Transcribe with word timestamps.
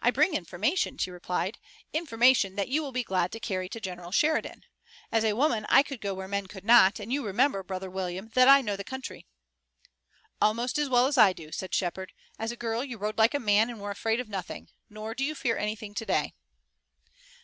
"I 0.00 0.12
bring 0.12 0.34
information," 0.34 0.98
she 0.98 1.10
replied, 1.10 1.58
"information 1.92 2.54
that 2.54 2.68
you 2.68 2.80
will 2.80 2.92
be 2.92 3.02
glad 3.02 3.32
to 3.32 3.40
carry 3.40 3.68
to 3.70 3.80
General 3.80 4.12
Sheridan. 4.12 4.62
As 5.10 5.24
a 5.24 5.32
woman 5.32 5.66
I 5.68 5.82
could 5.82 6.00
go 6.00 6.14
where 6.14 6.28
men 6.28 6.46
could 6.46 6.64
not, 6.64 7.00
and 7.00 7.12
you 7.12 7.26
remember, 7.26 7.64
Brother 7.64 7.90
William, 7.90 8.28
that 8.34 8.46
I 8.46 8.60
know 8.60 8.76
the 8.76 8.84
country." 8.84 9.26
"Almost 10.40 10.78
as 10.78 10.88
well 10.88 11.06
as 11.08 11.18
I 11.18 11.32
do," 11.32 11.50
said 11.50 11.74
Shepard. 11.74 12.12
"As 12.38 12.52
a 12.52 12.56
girl 12.56 12.84
you 12.84 12.98
rode 12.98 13.18
like 13.18 13.34
a 13.34 13.40
man 13.40 13.68
and 13.68 13.80
were 13.80 13.90
afraid 13.90 14.20
of 14.20 14.28
nothing. 14.28 14.68
Nor 14.88 15.12
do 15.12 15.24
you 15.24 15.34
fear 15.34 15.56
anything 15.56 15.92
today." 15.92 16.34